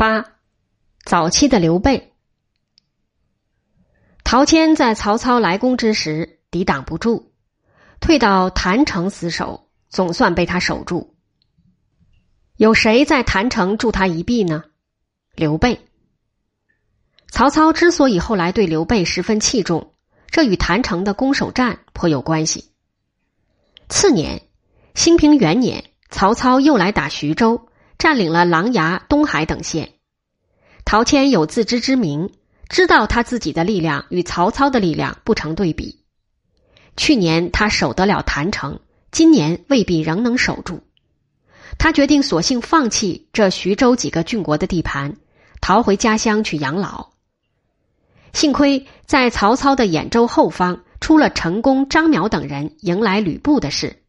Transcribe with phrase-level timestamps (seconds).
[0.00, 0.24] 八，
[1.04, 2.14] 早期的刘备。
[4.24, 7.32] 陶谦在曹操来攻之时抵挡不住，
[8.00, 11.14] 退到郯城死守，总算被他守住。
[12.56, 14.64] 有谁在郯城助他一臂呢？
[15.34, 15.86] 刘备。
[17.28, 19.92] 曹操之所以后来对刘备十分器重，
[20.28, 22.72] 这与郯城的攻守战颇有关系。
[23.90, 24.48] 次年，
[24.94, 27.66] 兴平元年，曹操又来打徐州。
[28.00, 29.92] 占领了琅琊、东海等县，
[30.86, 32.32] 陶谦有自知之明，
[32.66, 36.00] 知道他自己的力量与曹操的力量不成对比。
[36.96, 38.80] 去年他守得了郯城，
[39.12, 40.82] 今年未必仍能守住。
[41.76, 45.16] 他决定索性放弃这徐州几个郡国的地盘，
[45.60, 47.10] 逃回家乡去养老。
[48.32, 54.02] 幸亏在曹操的兖州后方出了陈宫、张邈等人迎来吕布的事，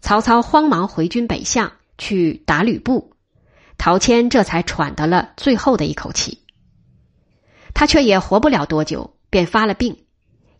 [0.00, 3.15] 曹操慌忙回军北向去打吕布。
[3.78, 6.38] 陶谦这才喘得了最后的一口气，
[7.74, 10.04] 他却也活不了多久，便发了病，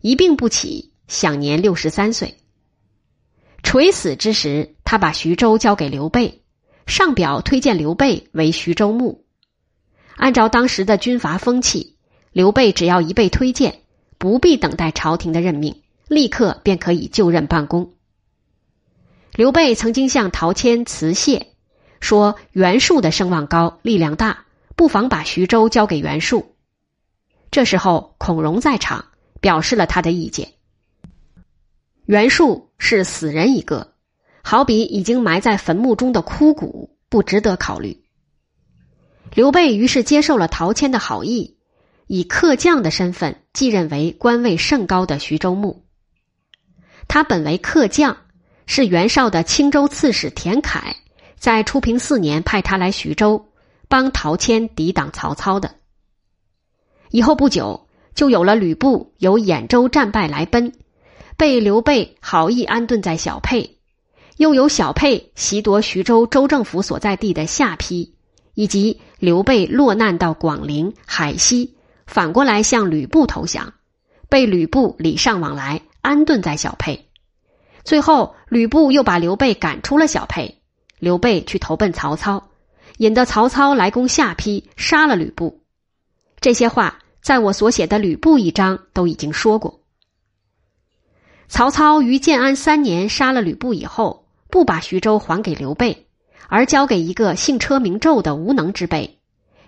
[0.01, 2.37] 一病不起，享年六十三岁。
[3.63, 6.41] 垂死之时，他把徐州交给刘备，
[6.85, 9.25] 上表推荐刘备为徐州牧。
[10.15, 11.97] 按照当时的军阀风气，
[12.31, 13.81] 刘备只要一被推荐，
[14.17, 17.93] 不必等待朝廷的任命，立刻便可以就任办公。
[19.33, 21.47] 刘备曾经向陶谦辞谢。
[21.99, 24.45] 说袁术的声望高，力量大，
[24.75, 26.55] 不妨把徐州交给袁术。
[27.51, 29.05] 这时候孔融在场，
[29.41, 30.53] 表示了他的意见。
[32.05, 33.93] 袁术是死人一个，
[34.41, 38.03] 好比已经埋在坟墓中的枯骨，不值得考虑。
[39.33, 41.57] 刘备于是接受了陶谦的好意，
[42.07, 45.85] 以客将的身份继任为官位甚高的徐州牧。
[47.09, 48.17] 他本为客将，
[48.65, 50.95] 是袁绍的青州刺史田楷。
[51.37, 53.49] 在初平四年，派他来徐州
[53.87, 55.75] 帮陶谦抵挡曹操的。
[57.11, 60.73] 以后不久，就有了吕布由兖州战败来奔，
[61.37, 63.77] 被刘备好意安顿在小沛；
[64.37, 68.11] 又有小沛袭夺徐州州政府所在地的下邳，
[68.55, 71.75] 以及刘备落难到广陵、海西，
[72.07, 73.73] 反过来向吕布投降，
[74.27, 77.07] 被吕布礼尚往来，安顿在小沛。
[77.83, 80.56] 最后，吕布又把刘备赶出了小沛。
[80.99, 82.49] 刘备去投奔曹操，
[82.97, 85.61] 引得曹操来攻下邳，杀了吕布。
[86.39, 89.81] 这些话在我所写的《吕布》一章都已经说过。
[91.47, 96.07] 曹操于建安三年杀了吕布以后，不把徐州还给刘备，
[96.47, 99.19] 而交给一个姓车名胄的无能之辈，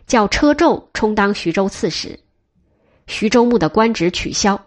[0.07, 2.19] 叫车胄充当徐州刺史，
[3.07, 4.65] 徐州牧的官职取消。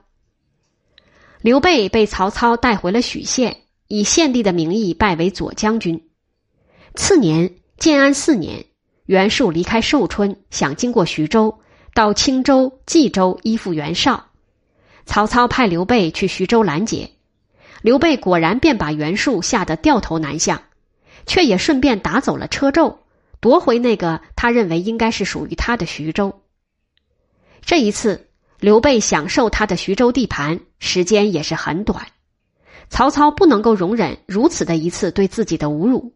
[1.41, 3.57] 刘备被曹操带回了许县，
[3.89, 6.09] 以献帝的名义拜为左将军。
[6.95, 8.67] 次年，建安四年，
[9.07, 11.59] 袁术离开寿春，想经过徐州
[11.95, 14.27] 到青州、冀州依附袁绍。
[15.07, 17.11] 曹操派刘备去徐州拦截，
[17.81, 20.63] 刘备果然便把袁术吓得掉头南向，
[21.27, 22.99] 却也顺便打走了车胄，
[23.41, 26.43] 夺回那个他认为应该是属于他的徐州。
[27.65, 28.29] 这一次，
[28.61, 32.07] 刘备享受他的徐州地盘时间也是很短，
[32.91, 36.13] 曹操不能够容忍如此的一次对自己的侮辱。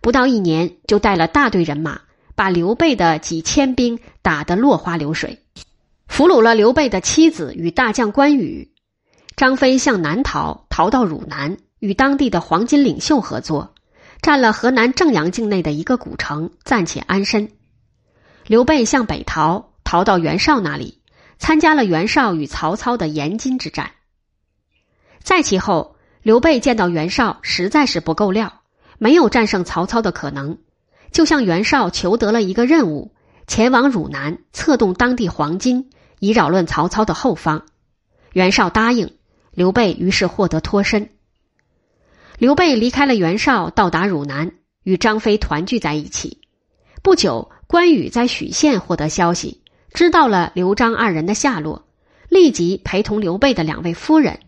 [0.00, 2.00] 不到一年，就带了大队人马，
[2.34, 5.44] 把刘备的几千兵打得落花流水，
[6.06, 8.72] 俘虏了刘备的妻子与大将关羽。
[9.36, 13.74] 张飞向南逃，逃到汝南，与当地的黄巾领袖合作，
[14.20, 17.52] 占了河南正阳境内的一个古城，暂且安身。
[18.46, 21.02] 刘备向北逃，逃到袁绍那里，
[21.38, 23.92] 参加了袁绍与曹操的延津之战。
[25.22, 28.62] 再其后，刘备见到袁绍实在是不够料。
[28.98, 30.58] 没有战胜曹操的可能，
[31.12, 33.14] 就向袁绍求得了一个任务，
[33.46, 35.86] 前往汝南策动当地黄巾，
[36.18, 37.64] 以扰乱曹操的后方。
[38.32, 39.14] 袁绍答应，
[39.52, 41.10] 刘备于是获得脱身。
[42.38, 46.40] 刘备离开了袁绍，到达汝南，与张飞团聚在一起。
[47.02, 49.62] 不久，关羽在许县获得消息，
[49.92, 51.86] 知道了刘璋二人的下落，
[52.28, 54.40] 立即陪同刘备的两位夫人，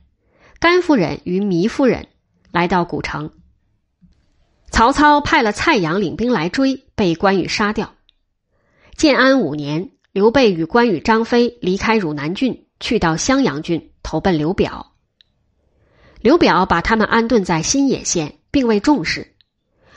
[0.59, 2.09] 甘夫人与糜夫人，
[2.53, 3.31] 来到古城。
[4.71, 7.95] 曹操派了蔡阳领兵来追，被关羽杀掉。
[8.97, 14.93] 建安五年，刘备与关羽、张飞离开汝南郡，去到襄阳郡投奔刘表。
[16.21, 19.35] 刘表把他们安顿在新野县，并未重视。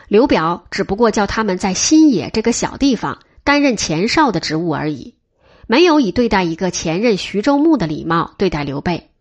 [0.07, 5.15] 刘表只不过叫他们在新野这个小地方担任前哨的职务而已，
[5.67, 9.11] 没有以对待一个前任徐州牧的礼貌对待刘备，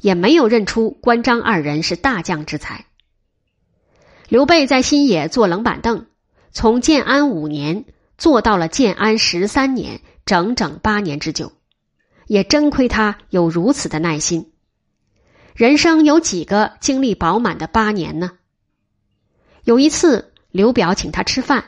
[0.00, 2.86] 也没有认出关张二人是大将之才。
[4.32, 6.06] 刘备在新野坐冷板凳，
[6.52, 7.84] 从建安五年
[8.16, 11.52] 做到了建安十三年，整整八年之久，
[12.28, 14.50] 也真亏他有如此的耐心。
[15.54, 18.30] 人生有几个经历饱满的八年呢？
[19.64, 21.66] 有一次，刘表请他吃饭，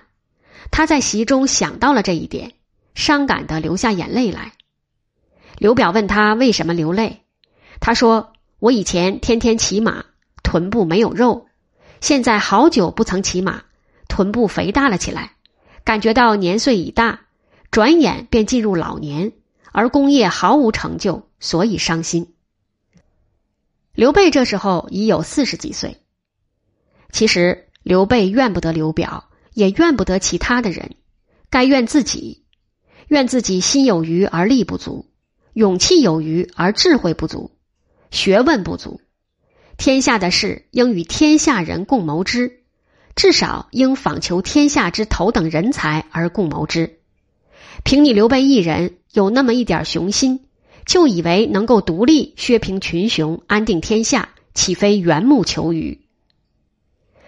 [0.70, 2.52] 他在席中想到了这一点，
[2.94, 4.52] 伤感的流下眼泪来。
[5.58, 7.24] 刘表问他为什么流泪，
[7.78, 10.06] 他说：“我以前天天骑马，
[10.42, 11.46] 臀部没有肉，
[12.04, 13.62] 现在好久不曾骑马，
[14.08, 15.36] 臀部肥大了起来。”
[15.84, 17.20] 感觉到年岁已大，
[17.70, 19.32] 转眼便进入老年，
[19.72, 22.34] 而功业毫无成就，所以伤心。
[23.94, 25.96] 刘备这时候已有四十几岁。
[27.10, 30.96] 其实刘备怨不得刘表，也怨不得其他的人，
[31.48, 32.44] 该怨自己，
[33.08, 35.06] 怨自己心有余而力不足，
[35.54, 37.50] 勇气有余而智慧不足，
[38.10, 39.00] 学问不足。
[39.76, 42.60] 天下的事应与天下人共谋之。
[43.16, 46.98] 至少应访求天下之头等人才而共谋之。
[47.84, 50.40] 凭你刘备一人有那么一点雄心，
[50.84, 56.00] 就以为能够独立削平群雄、安定天下，岂非缘木求鱼？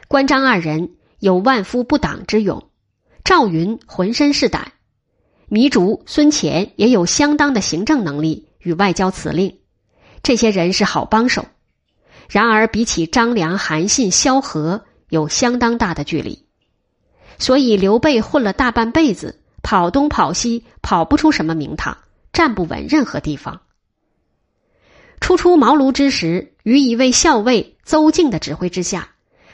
[0.08, 2.68] 关张二人有万夫不挡之勇，
[3.22, 4.72] 赵云浑身是胆，
[5.48, 9.58] 糜竺、孙乾也有相当的行政能力与外交辞令，
[10.24, 11.46] 这些人是好帮手。
[12.28, 16.44] 然而比起张良、韩信、萧何，有相当大的距离，
[17.38, 21.98] 所以刘备混了大半辈子，跑东跑西，跑不出什么名堂，
[22.32, 23.60] 站不稳任何地方。
[25.20, 29.10] 初出茅庐之时，于一位校尉邹靖的指挥之下，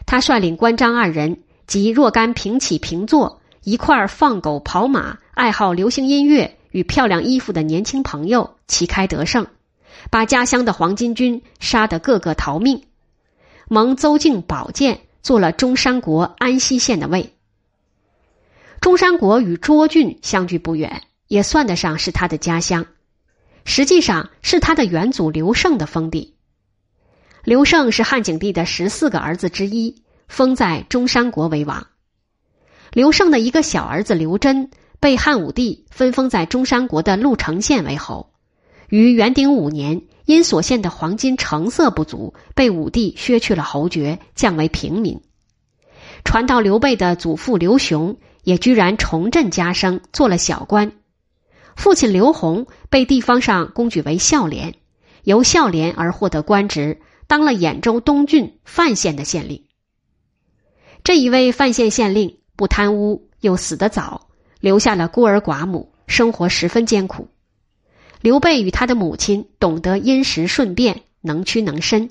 [0.06, 9.46] 他率领关张二人及若干平起平坐、一块儿放狗跑马、爱好流行音乐与漂亮衣服的年轻朋友，旗开得胜，
[10.10, 12.84] 把家乡的黄巾军杀得个个逃命，
[13.68, 15.00] 蒙邹靖宝剑。
[15.22, 17.34] 做了中山国安西县的尉。
[18.80, 22.86] 中山国与涿郡相距不远，也算得上是他的家乡，
[23.64, 26.34] 实际上是他的远祖刘胜的封地。
[27.44, 31.86] 刘胜是汉景帝的十四个儿子之一，封在中山国为王。
[32.92, 38.31] 刘胜的一个小儿子刘桢被汉武帝分封在中山国的鹿城县为侯，
[38.92, 40.02] 于元鼎五年。
[40.24, 45.20] 因所献的黄金成色不足，被武帝削去了侯爵，降为平民。
[46.24, 50.92] 传到刘备的祖父刘雄，也居然重振家声，做了小官。
[51.74, 54.76] 父亲刘宏被地方上公举为孝廉，
[55.24, 59.64] 由孝廉而获得官职，当了兖州东郡范县的县令。
[61.02, 64.28] 这一位范县县令不贪污，又死得早，
[64.60, 67.26] 留下了孤儿寡母，生活十分艰苦。
[68.22, 72.08] 刘备与他的母亲懂得因时顺变，能屈能伸，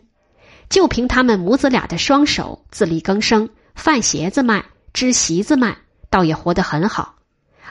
[0.70, 5.78] 就凭他们母子俩的双手自力更生，贩鞋子卖，织席子卖，
[6.10, 7.16] 倒也活得很好，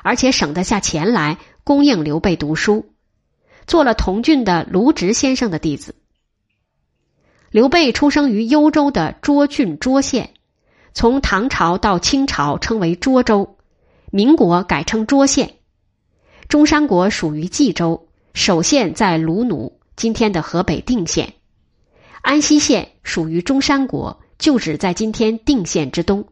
[0.03, 2.95] 而且省得下钱来供应刘备读书，
[3.67, 5.95] 做了同郡的卢植先生的弟子。
[7.51, 10.31] 刘备出生于幽州的涿郡涿县，
[10.95, 13.59] 从唐朝到清朝称为涿州，
[14.11, 15.57] 民国改称涿县，
[16.49, 18.07] 中山国属于冀州。
[18.33, 21.35] 首县在卢奴，今天的河北定县；
[22.23, 26.29] 安西县属于中山国，就址在今天定县之东。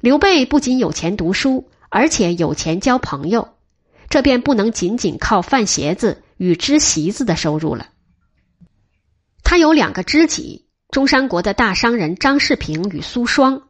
[0.00, 3.56] 刘备不仅有钱读书，而且有钱交朋友，
[4.08, 7.88] 这便不能仅仅靠贩鞋子与织席子的收入了。
[9.42, 13.62] 他有两个知己：中山国的大商人张世平与苏双，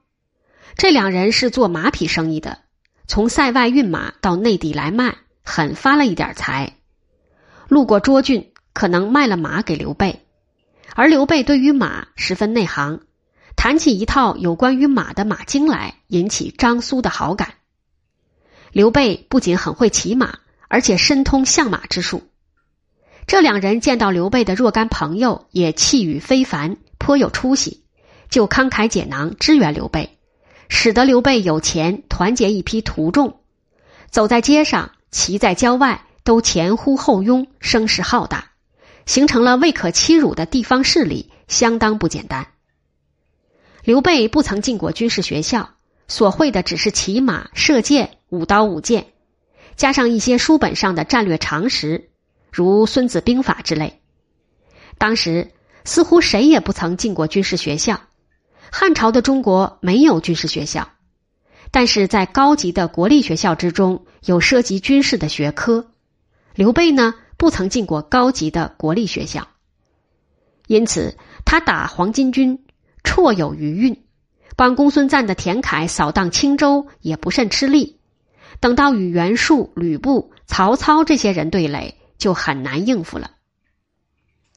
[0.77, 2.59] 这两人是做马匹生意的，
[3.07, 5.17] 从塞外运马到内地来卖。
[5.47, 6.75] 很发了一点财，
[7.69, 10.27] 路过涿郡，可能卖了马给刘备，
[10.97, 13.03] 而刘备对于马十分内行，
[13.55, 17.55] 谈起一套有关于马的马经来，引起张苏的好感。
[18.73, 22.25] 刘备不仅很会骑马，而且深通相马之术。
[23.29, 27.85] 这两人见到刘备的若干朋友也气宇非凡，颇有出息，
[28.29, 30.19] 就慷慨解囊支援刘备，
[30.69, 33.39] 使得刘备有钱团结一批徒众，
[34.11, 34.91] 走在街上。
[35.17, 38.51] 骑在郊外，都前呼后拥，声势浩大，
[39.07, 42.49] 形成了未可欺辱的地方势力，相当不简单。
[43.83, 45.71] 刘备不曾进过军事学校，
[46.07, 49.07] 所会的只是骑马、射箭、舞刀舞剑，
[49.75, 52.11] 加上一些书本上的战略常识，
[52.53, 54.03] 如《孙子兵法》之类。
[54.99, 55.51] 当时
[55.87, 58.03] 似乎谁也不曾进过军事学校，
[58.71, 60.91] 汉朝的中国没有军事学校。
[61.77, 65.91] 但是在高级的国立学校之中，有涉及军事的学科。
[66.55, 69.49] 刘备呢，不曾进过高级的国立学校，
[70.69, 72.65] 因此他打黄巾军
[73.05, 74.03] 绰有余韵，
[74.57, 78.01] 帮公孙瓒的田楷扫荡青州也不甚吃力。
[78.59, 83.33] 等到与袁术、吕布、曹操这些人对垒，就很难应付了。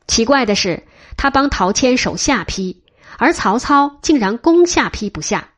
[0.08, 2.78] 奇怪的是，他帮陶谦守下邳，
[3.18, 5.50] 而曹操竟然攻下邳不下。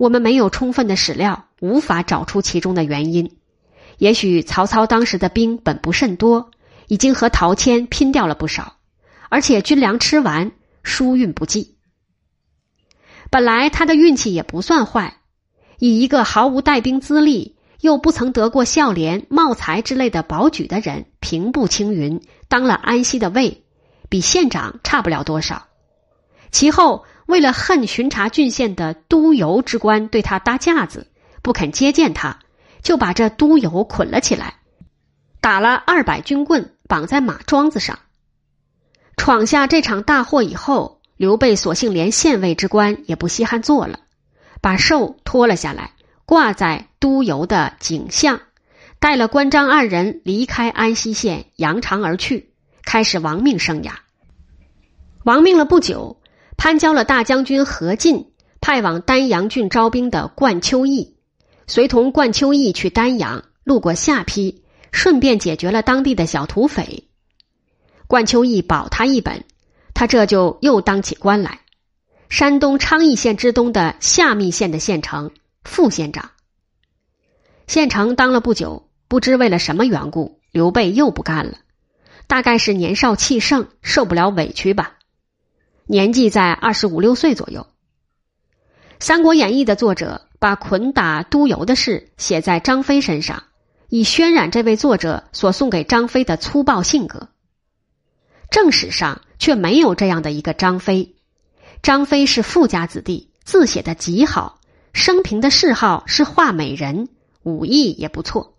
[0.00, 3.36] 我们没有充分的史料，无法找出其中的原因。
[3.98, 6.52] 也许曹操当时的兵本不甚多，
[6.86, 8.76] 已经和陶谦拼掉了不少，
[9.28, 10.52] 而且军粮吃完，
[10.82, 11.76] 疏运不济。
[13.30, 15.18] 本来他的运气也不算坏，
[15.78, 17.58] 以一个毫无带兵资历。
[17.82, 23.64] 又不曾得过孝廉、茂才之类的保举的人，平步青云，当了安西的尉，
[24.10, 25.66] 比县长差不了多少。
[26.50, 31.06] 其后，为了恨巡查郡县的督邮之官对他搭架子，
[31.40, 32.40] 不肯接见他，
[32.82, 34.56] 就把这督邮捆了起来，
[35.40, 37.98] 打了二百军棍，绑在马桩子上。
[39.16, 44.00] 闯下这场大祸以后，刘备索性连县尉之官也不稀罕做了，
[44.60, 45.92] 把寿脱了下来。
[46.26, 48.40] 挂在都邮的景象，
[49.00, 52.52] 带了关张二人离开安西县，扬长而去，
[52.84, 53.90] 开始亡命生涯。
[55.24, 56.19] 亡命了不久，
[56.60, 61.16] 攀交了大将军何进派往丹阳郡招兵的冠秋义，
[61.66, 64.60] 随同冠秋义去丹阳，路过下邳，
[64.92, 67.08] 顺便解决了当地的小土匪。
[68.06, 69.44] 冠秋义保他一本，
[69.94, 71.60] 他这就又当起官来，
[72.28, 75.30] 山东昌邑县之东的下密县的县城。
[75.64, 76.30] 副县长，
[77.66, 81.56] 县城当了不久，不知为了什么缘故，刘备又不干了。
[82.26, 84.98] 大概是年少气盛，受不了委屈吧。
[85.90, 87.66] 年纪在二十五六岁左右。
[89.04, 93.42] 《三国演义》的作者把捆打督邮的事写在张飞身上，
[93.88, 97.30] 以渲染这位作者所送给张飞的粗暴性格。
[98.52, 101.16] 正史上却没有这样的一个张飞。
[101.82, 104.60] 张飞是富家子弟，字写的极好。
[104.92, 107.08] 生平的嗜好是画美人，
[107.42, 108.54] 武艺也不错。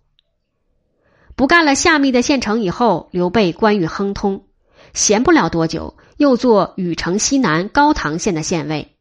[1.37, 4.47] 不干了下密的县城以后，刘备官运亨通，
[4.93, 8.95] 闲不了多久，又做禹城西南高唐县的县尉，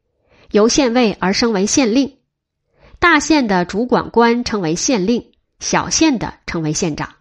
[0.53, 2.17] 由县尉而升为县令。
[2.99, 7.17] 大县的主管官称为县令，小县的称为县长。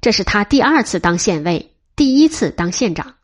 [0.00, 3.14] 这是他第二次当县尉，第一次当县长。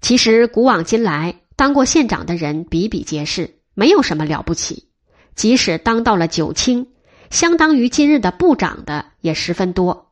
[0.00, 3.58] 其实古往今来，当过县长的人比比皆是。
[3.74, 4.88] 没有什么了不起，
[5.34, 6.94] 即使当到了九卿，
[7.28, 10.08] 相当于今日的部长的也十分多。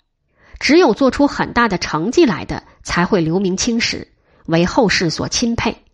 [0.61, 4.08] 只有做出很大的成绩来的，才会留名青史，
[4.49, 5.85] 为后世所钦佩。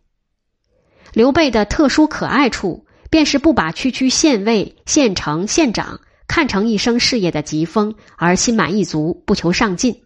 [1.13, 10.05] 刘备的特殊可爱处，便是不把区区县尉、县城、县长看成一生事业的疾风，而心满意足，不求上进。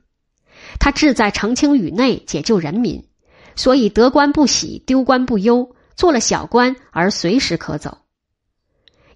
[0.81, 3.07] 他志在澄清宇内，解救人民，
[3.55, 5.77] 所以得官不喜，丢官不忧。
[5.97, 7.99] 做了小官而随时可走，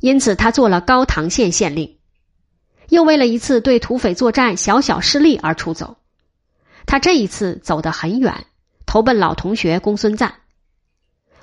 [0.01, 1.99] 因此他做了高唐县县令，
[2.89, 5.99] 又为了一次对土匪作战小小失利而出走。
[6.85, 8.47] 他这一次走得很远，
[8.93, 10.35] 投奔老同学公孙瓒。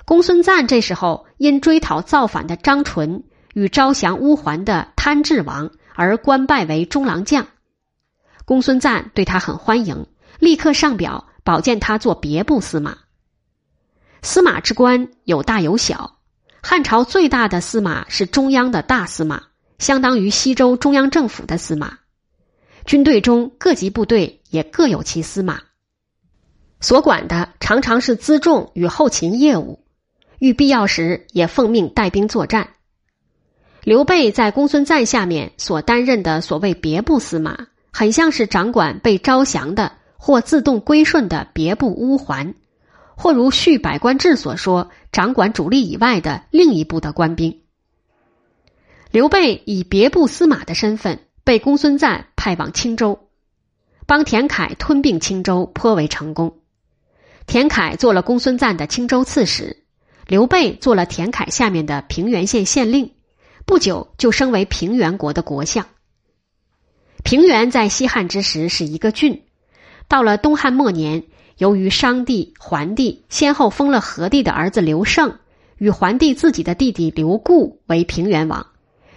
[0.04, 7.48] 公孙瓒这时候因追讨造反的张纯与招降乌桓的贪治王而官拜为中郎将，
[8.44, 10.06] 公孙瓒对他很欢迎，
[10.38, 12.98] 立刻上表保荐他做别部司马。
[14.22, 16.18] 司马之官有大有小，
[16.62, 19.42] 汉朝最大的司马是中央的大司马，
[19.80, 21.98] 相当于西周中央政府的司马。
[22.84, 25.62] 军队中各级部队也各有其司马，
[26.80, 29.80] 所管的常常是辎重与后勤业务，
[30.38, 32.70] 遇必要时也奉命带兵作战。
[33.84, 42.54] 刘备在公孙瓒下面所担任的所谓别部司马，很像是掌管被招降的或自动归顺的别部乌桓。
[43.14, 47.60] 或如《续百官志》所说，掌管主力以外的另一部的官兵。
[49.10, 53.28] 刘备以别部司马的身份被公孙瓒派往青州，
[54.06, 56.56] 帮田凯吞并青州，颇为成功。
[57.50, 59.82] 田凯做了公孙瓒的青州刺史，
[60.28, 63.10] 刘备做了田凯下面的平原县县令，
[63.66, 65.84] 不久就升为平原国的国相。
[67.24, 69.42] 平原在西汉之时是一个郡，
[70.06, 71.24] 到了东汉末年。
[71.56, 75.40] 由于商帝、桓帝先后封了何帝的儿子刘胜
[75.76, 78.64] 与桓帝自己的弟弟刘固为平原王，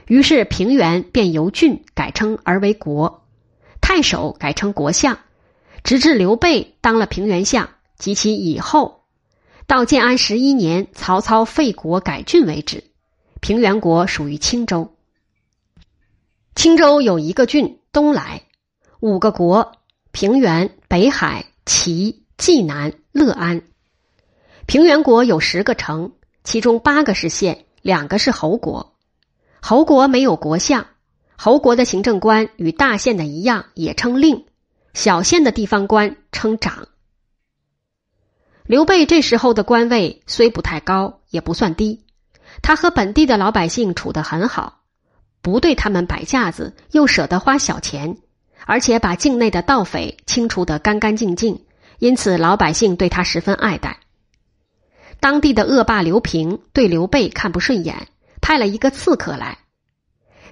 [0.07, 3.27] 于是平原便由郡改称而为国，
[3.79, 5.19] 太守改称国相，
[5.83, 7.69] 直至刘备当了平原相
[8.03, 9.05] 及其以后，
[9.65, 12.83] 到建安十一年曹操废国改郡为止，
[13.39, 14.93] 平原国属于青州。
[16.53, 18.43] 青州有一个郡东来，
[18.99, 19.71] 五个国：
[20.11, 22.19] 平原、北海、齐。
[22.35, 23.61] 济南、乐安，
[24.65, 26.11] 平原国有十个城，
[26.43, 28.97] 其中八个是县，两个是侯国。
[29.61, 30.87] 侯国没有国相，
[31.37, 34.43] 侯国的行政官与大县的一样，也称令；
[34.93, 36.89] 小县的地方官称长。
[38.65, 42.05] 刘备这时候的官位虽不太高，也不算低，
[42.61, 44.83] 他和本地的老百姓处得很好，
[45.41, 48.17] 不对他们摆架子，又舍得花小钱，
[48.65, 51.65] 而且把境内的盗匪清除得干干净净，
[51.99, 53.99] 因此老百姓对他十分爱戴。
[55.19, 58.07] 当地的恶霸刘平对刘备看不顺眼，
[58.39, 59.57] 派了一个刺客来。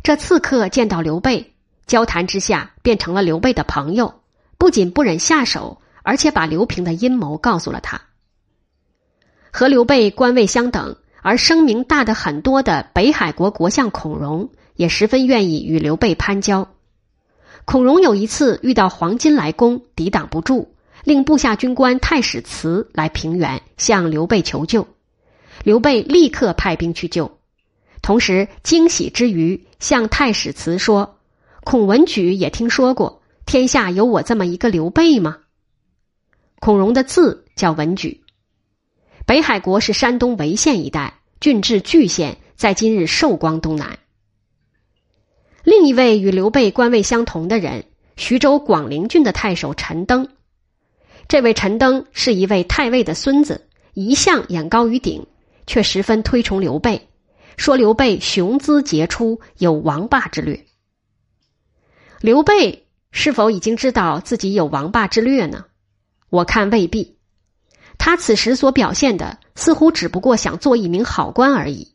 [0.03, 1.53] 这刺客见到刘备，
[1.85, 4.21] 交谈之下变成了刘备的朋友，
[4.57, 5.81] 不仅不忍下手。
[6.03, 8.01] 而且把刘平的阴谋告诉了他。
[9.51, 16.67] 和刘备官位相等而声名大的很多的北海国国相孔融也十分愿意与刘备攀交。
[17.65, 20.69] 孔融有一次遇到黄巾来攻，抵挡不住，
[21.03, 24.87] 令部下军官太史慈来平原向刘备求救。
[25.63, 27.37] 刘备立刻派兵去救，
[28.01, 31.19] 同时惊喜之余向太史慈说
[31.63, 35.37] ：“孔文举也听说过天下有我这么一个刘备吗？”
[36.61, 38.21] 孔融的字叫文举，
[39.25, 43.97] 北海国是山东潍县一带，郡治巨县，在今日寿光东南。
[45.63, 50.29] 另一位与刘备官位相同的人，徐州广陵郡的太守陈登。
[51.27, 55.25] 这位陈登是一位太尉的孙子，一向眼高于顶，
[55.65, 57.09] 却十分推崇刘备，
[57.57, 60.63] 说刘备雄姿杰出，有王霸之略。
[62.19, 65.65] 刘备是否已经知道自己有王霸之略呢？
[66.31, 67.17] 我看未必，
[67.97, 71.93] 他此时所表现的似乎只不过想做一名好官而已。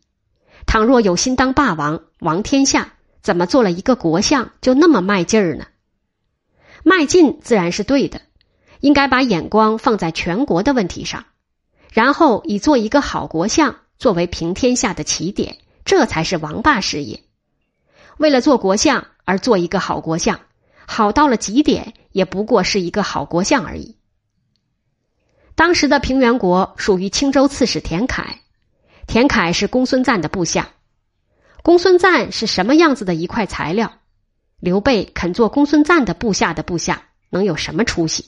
[0.67, 5.65] 倘若有心当霸王、王天下，怎么做了一个国相就那么卖劲儿呢？
[6.85, 8.21] 迈进自然是对的，
[8.81, 11.25] 应该把眼光放在全国的问题上，
[11.91, 17.23] 然后以做一个好国相作为平天下的起点，这才是王霸事业。
[18.19, 20.41] 为了做国相而做一个好国相，
[20.87, 23.96] 好到了极点，也不过是一个好国相而已。
[25.57, 28.41] 当时的平原国属于青州刺史田楷，
[29.07, 30.69] 田楷是公孙瓒的部下。
[31.63, 33.91] 公孙瓒是什么样子的一块材料？
[34.61, 38.27] 刘备肯做公孙瓒的部下的部下，能有什么出息？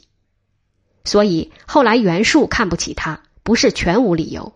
[1.05, 4.55] 所以后来袁术看不起他，不是全无理由。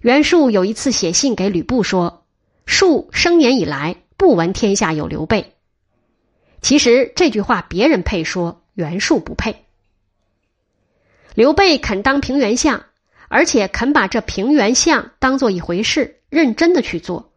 [0.00, 2.24] 袁术有一次写信给吕布说
[2.64, 5.54] ：“术生年以来不闻天下有刘备。”
[6.62, 9.63] 其实这句话别人配说，袁术不配。
[11.34, 12.84] 刘备肯当平原相，
[13.28, 17.32] 而且肯把这平原相当做一回事，认真的去做。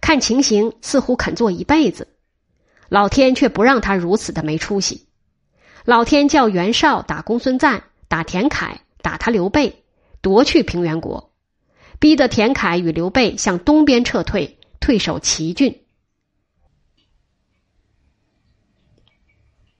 [0.00, 2.06] 看情形，似乎肯做一辈子。
[2.88, 5.08] 老天却不让他如此的没出息。
[5.84, 9.82] 老天叫袁绍打公孙瓒，打田楷，打他刘备，
[10.20, 11.32] 夺去平原国，
[11.98, 15.79] 逼得田楷与刘备向东边撤退，退守齐郡。